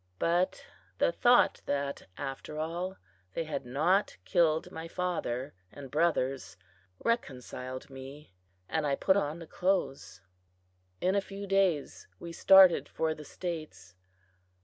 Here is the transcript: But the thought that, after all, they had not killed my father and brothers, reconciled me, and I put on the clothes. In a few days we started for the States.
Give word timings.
But 0.17 0.65
the 0.97 1.11
thought 1.11 1.61
that, 1.67 2.07
after 2.17 2.57
all, 2.57 2.97
they 3.35 3.43
had 3.43 3.67
not 3.67 4.17
killed 4.25 4.71
my 4.71 4.87
father 4.87 5.53
and 5.71 5.91
brothers, 5.91 6.57
reconciled 7.05 7.87
me, 7.91 8.33
and 8.67 8.87
I 8.87 8.95
put 8.95 9.15
on 9.15 9.37
the 9.37 9.45
clothes. 9.45 10.19
In 11.01 11.13
a 11.13 11.21
few 11.21 11.45
days 11.45 12.07
we 12.19 12.31
started 12.33 12.89
for 12.89 13.13
the 13.13 13.23
States. 13.23 13.93